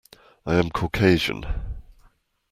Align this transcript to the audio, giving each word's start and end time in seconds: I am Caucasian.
I 0.47 0.55
am 0.55 0.71
Caucasian. 0.71 1.45